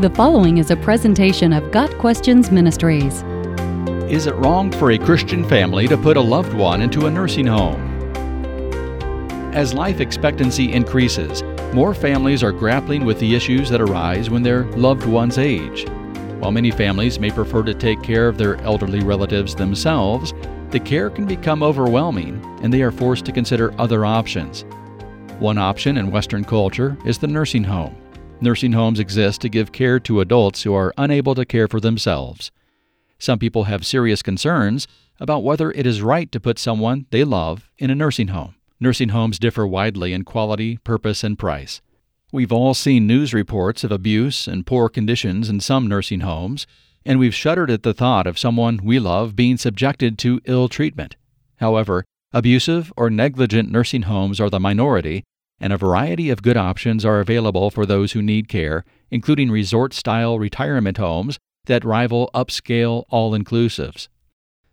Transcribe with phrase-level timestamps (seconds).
[0.00, 3.22] The following is a presentation of Got Questions Ministries.
[4.10, 7.46] Is it wrong for a Christian family to put a loved one into a nursing
[7.46, 7.80] home?
[9.54, 14.64] As life expectancy increases, more families are grappling with the issues that arise when their
[14.72, 15.88] loved ones age.
[16.40, 20.34] While many families may prefer to take care of their elderly relatives themselves,
[20.70, 24.64] the care can become overwhelming and they are forced to consider other options.
[25.38, 27.94] One option in Western culture is the nursing home.
[28.44, 32.50] Nursing homes exist to give care to adults who are unable to care for themselves.
[33.18, 34.86] Some people have serious concerns
[35.18, 38.54] about whether it is right to put someone they love in a nursing home.
[38.78, 41.80] Nursing homes differ widely in quality, purpose, and price.
[42.32, 46.66] We've all seen news reports of abuse and poor conditions in some nursing homes,
[47.06, 51.16] and we've shuddered at the thought of someone we love being subjected to ill treatment.
[51.60, 55.24] However, abusive or negligent nursing homes are the minority,
[55.64, 59.94] and a variety of good options are available for those who need care, including resort
[59.94, 64.08] style retirement homes that rival upscale all inclusives.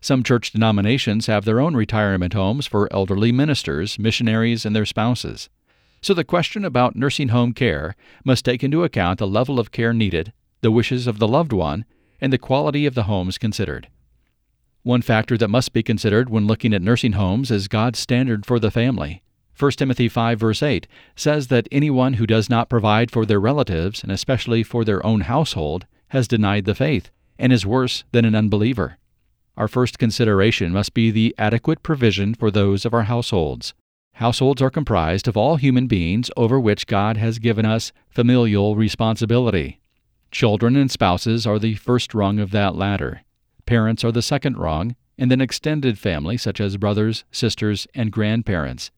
[0.02, 5.48] Some church denominations have their own retirement homes for elderly ministers, missionaries, and their spouses.
[6.02, 9.94] So the question about nursing home care must take into account the level of care
[9.94, 11.86] needed, the wishes of the loved one,
[12.20, 13.88] and the quality of the homes considered.
[14.84, 18.60] One factor that must be considered when looking at nursing homes is God's standard for
[18.60, 19.24] the family.
[19.62, 24.02] 1 Timothy 5 verse 8 says that anyone who does not provide for their relatives,
[24.02, 28.34] and especially for their own household, has denied the faith, and is worse than an
[28.34, 28.98] unbeliever.
[29.56, 33.76] Our first consideration must be the adequate provision for those of our households.
[34.14, 39.80] Households are comprised of all human beings over which God has given us familial responsibility.
[40.32, 43.22] Children and spouses are the first rung of that ladder.
[43.68, 48.90] Parents are the second rung, and then extended family such as brothers, sisters, and grandparents.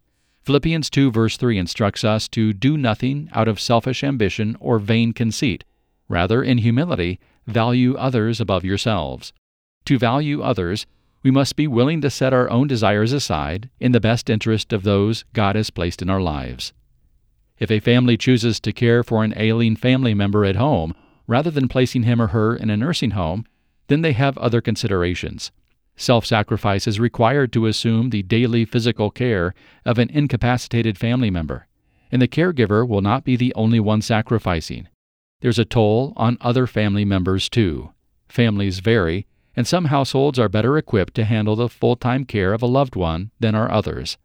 [0.44, 5.14] Philippians 2 verse 3 instructs us to do nothing out of selfish ambition or vain
[5.14, 5.64] conceit.
[6.10, 9.32] Rather, in humility, value others above yourselves.
[9.86, 10.86] To value others,
[11.24, 14.84] we must be willing to set our own desires aside in the best interest of
[14.84, 16.74] those God has placed in our lives.
[17.58, 20.94] If a family chooses to care for an ailing family member at home,
[21.26, 23.46] rather than placing him or her in a nursing home,
[23.88, 25.52] then they have other considerations.
[25.96, 29.54] Self sacrifice is required to assume the daily physical care
[29.86, 31.68] of an incapacitated family member,
[32.12, 34.88] and the caregiver will not be the only one sacrificing.
[35.42, 37.92] There's a toll on other family members too.
[38.28, 42.62] Families vary, and some households are better equipped to handle the full time care of
[42.62, 44.18] a loved one than are others.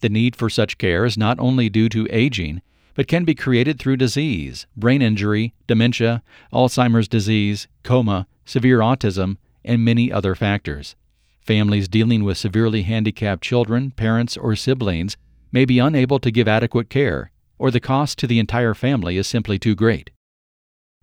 [0.00, 2.62] The need for such care is not only due to aging,
[2.94, 6.22] but can be created through disease, brain injury, dementia,
[6.52, 9.36] Alzheimer's disease, coma, severe autism,
[9.68, 10.96] and many other factors.
[11.42, 15.16] Families dealing with severely handicapped children, parents, or siblings
[15.52, 19.26] may be unable to give adequate care, or the cost to the entire family is
[19.26, 20.10] simply too great.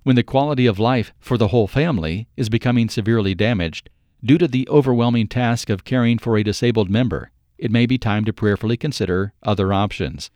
[0.04, 3.90] When the quality of life for the whole family is becoming severely damaged
[4.24, 8.26] due to the overwhelming task of caring for a disabled member, it may be time
[8.26, 10.30] to prayerfully consider other options.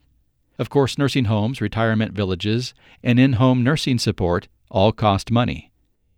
[0.57, 2.73] Of course, nursing homes, retirement villages,
[3.03, 5.68] and in home nursing support all cost money.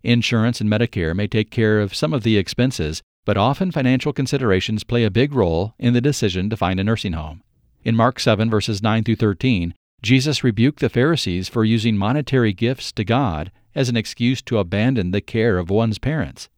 [0.02, 4.82] Insurance and Medicare may take care of some of the expenses, but often financial considerations
[4.82, 7.42] play a big role in the decision to find a nursing home.
[7.84, 12.90] In Mark 7, verses 9 through 13, Jesus rebuked the Pharisees for using monetary gifts
[12.92, 16.48] to God as an excuse to abandon the care of one's parents.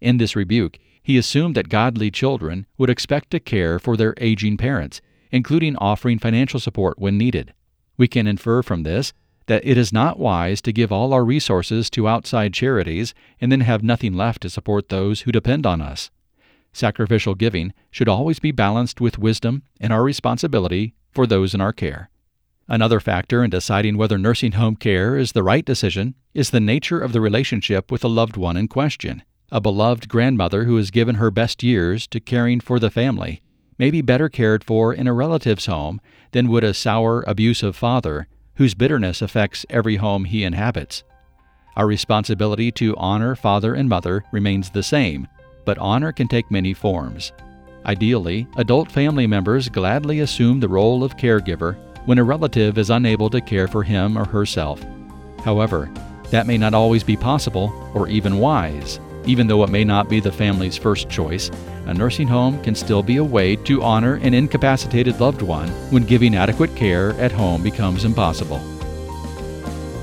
[0.00, 4.56] In this rebuke, he assumed that godly children would expect to care for their aging
[4.56, 7.52] parents, including offering financial support when needed.
[7.98, 9.12] We can infer from this
[9.46, 13.60] that it is not wise to give all our resources to outside charities and then
[13.60, 16.10] have nothing left to support those who depend on us.
[16.72, 21.72] Sacrificial giving should always be balanced with wisdom and our responsibility for those in our
[21.72, 22.10] care.
[22.68, 27.00] Another factor in deciding whether nursing home care is the right decision is the nature
[27.00, 29.22] of the relationship with the loved one in question.
[29.52, 33.40] A beloved grandmother who has given her best years to caring for the family
[33.78, 36.00] may be better cared for in a relative's home
[36.32, 41.04] than would a sour, abusive father whose bitterness affects every home he inhabits.
[41.76, 45.28] Our responsibility to honor father and mother remains the same,
[45.64, 47.32] but honor can take many forms.
[47.84, 51.76] Ideally, adult family members gladly assume the role of caregiver
[52.06, 54.84] when a relative is unable to care for him or herself.
[55.44, 55.90] However,
[56.30, 58.98] that may not always be possible or even wise.
[59.26, 61.50] Even though it may not be the family's first choice,
[61.86, 66.04] a nursing home can still be a way to honor an incapacitated loved one when
[66.04, 68.60] giving adequate care at home becomes impossible.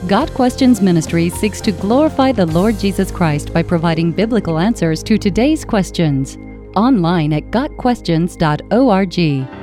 [0.08, 5.18] Got Questions Ministry seeks to glorify the Lord Jesus Christ by providing biblical answers to
[5.18, 6.38] today's questions.
[6.76, 9.63] Online at GotQuestions.org.